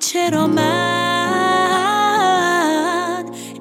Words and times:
چرا 0.00 0.46
من؟ 0.46 0.70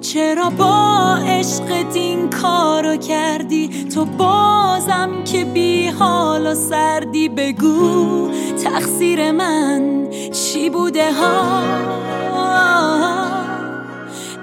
چرا 0.02 0.50
با 0.50 1.16
عشق 1.16 1.92
دین 1.94 2.30
کارو 2.30 2.98
کردی؟ 2.98 3.90
تو 3.94 4.06
بازم 4.06 5.24
که 5.24 5.46
بی 5.46 5.88
حال 5.88 6.48
و 6.48 6.56
سردی 6.56 7.30
بگو 7.30 8.32
تقصیر 8.64 9.32
من 9.32 10.08
چی 10.32 10.70
بوده 10.70 11.14
ها؟ 11.14 11.62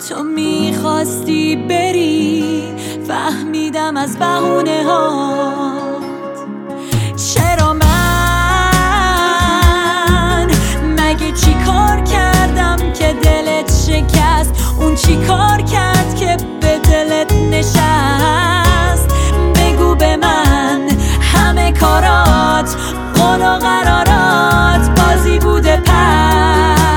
تو 0.09 0.23
می‌خواستی 0.23 1.57
بری 1.57 2.65
فهمیدم 3.09 3.97
از 3.97 4.19
بهونه 4.19 4.83
ها. 4.85 5.66
اون 15.09 15.21
چی 15.21 15.27
کار 15.27 15.63
کرد 15.63 16.17
که 16.17 16.37
به 16.61 16.79
دلت 16.79 17.33
نشست؟ 17.33 19.09
بگو 19.55 19.95
به 19.95 20.17
من 20.17 20.89
همه 21.21 21.73
کارات 21.73 22.77
قول 23.15 23.41
و 23.41 23.59
قرارات 23.59 25.01
بازی 25.01 25.39
بوده 25.39 25.77
پس. 25.77 26.97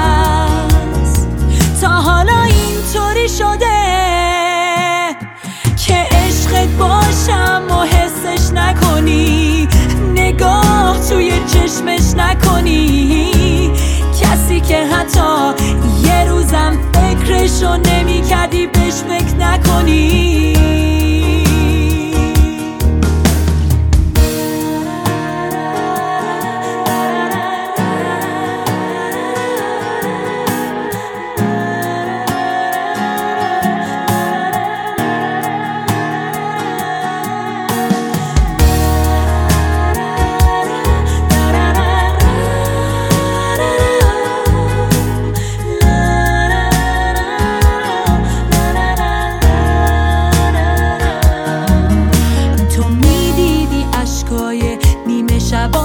تا 1.81 1.87
حالا 1.87 2.41
اینطوری 2.41 3.29
شده 3.29 3.79
که 5.85 6.07
عشقت 6.11 6.69
باشم 6.69 7.63
و 7.69 7.83
حسش 7.83 8.51
نکنی 8.53 9.67
نگاه 10.15 11.09
توی 11.09 11.31
چشمش 11.47 12.13
نکنی. 12.17 12.58
فکر 19.79 20.28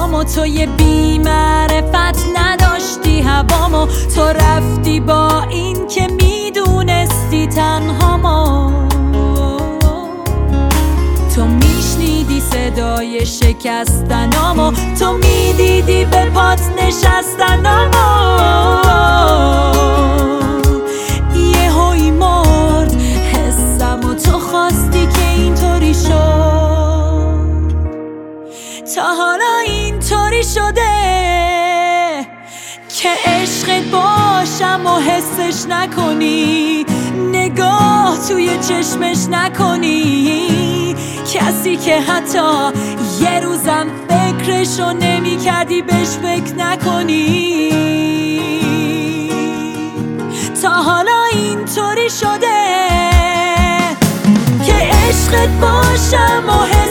شبامو 0.04 0.24
تو 0.24 0.46
یه 0.46 0.66
بیمعرفت 0.66 2.26
نداشتی 2.36 3.20
هوامو. 3.20 3.86
تو 4.14 4.22
رفتی 4.22 5.00
با 5.00 5.42
این 5.50 5.86
که 5.86 6.06
می‌دونستی 6.06 7.46
تنهامو. 7.46 8.72
تو 11.34 11.44
میشنیدی 11.44 12.40
صدای 12.40 13.26
شکستنامو. 13.26 14.72
تو 14.98 15.12
می‌دیدی 15.12 16.04
به 16.04 16.24
پات 16.24 16.60
نشستنامو. 16.82 18.34
تا 28.94 29.02
حالا 29.02 29.60
اینطوری 30.04 30.44
شده 30.44 30.90
که 32.88 33.08
عشقت 33.26 33.84
باشم 33.84 34.86
و 34.86 35.00
حسش 35.00 35.66
نکنی؟ 35.68 36.86
نگاه 37.32 38.18
توی 38.28 38.58
چشمش 38.58 39.18
نکنی؟ 39.30 40.94
کسی 41.34 41.76
که 41.76 42.00
حتی 42.00 42.70
یه 43.20 43.40
روزم 43.40 43.86
فکرشو 44.08 44.92
نمی 44.92 45.36
کردی 45.36 45.82
بهش 45.82 46.08
فکر 46.08 46.54
نکنی؟ 46.54 47.70
تا 50.62 50.70
حالا 50.70 51.22
اینطوری 51.32 52.10
شده 52.10 52.64
که 54.66 54.74
عشقت 54.74 55.48
باشم 55.60 56.44
و 56.48 56.83